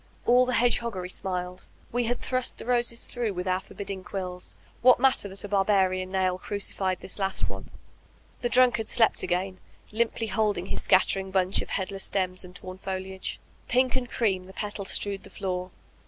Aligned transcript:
All 0.25 0.47
hedgehoggery 0.47 1.11
smiled. 1.11 1.67
We 1.91 2.05
had 2.05 2.19
thrust 2.19 2.57
the 2.57 2.65
roses 2.65 3.05
through 3.05 3.33
with 3.33 3.47
our 3.47 3.59
forbidding 3.59 4.03
quiUs,— 4.03 4.55
what 4.81 4.99
matter 4.99 5.29
Whek£ 5.29 5.41
the 5.41 5.47
White 5.47 5.59
Rose 5.59 5.67
Died 5.67 5.67
471 5.67 5.67
that 5.67 5.73
a 5.77 5.77
baibarian 6.09 6.11
nail 6.11 6.37
cradfied 6.39 6.99
this 7.01 7.19
last 7.19 7.47
one? 7.49 7.69
The 8.41 8.49
drunk 8.49 8.79
ard 8.79 8.87
slept 8.87 9.21
again, 9.21 9.59
limply 9.91 10.25
holding 10.25 10.65
his 10.65 10.81
scattering 10.81 11.29
bunch 11.29 11.61
of 11.61 11.69
headless 11.69 12.03
stems 12.05 12.43
and 12.43 12.55
torn 12.55 12.79
fdiage. 12.79 13.37
Pink 13.67 13.95
and 13.95 14.09
cream 14.09 14.45
the 14.45 14.53
petals 14.53 14.89
strewed 14.89 15.21
the 15.21 15.29
floor. 15.29 15.69